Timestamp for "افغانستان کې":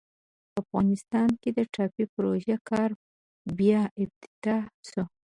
0.63-1.49